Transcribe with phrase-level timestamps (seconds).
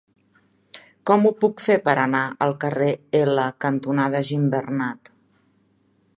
[1.09, 2.89] Com ho puc fer per anar al carrer
[3.21, 5.15] L cantonada Gimbernat?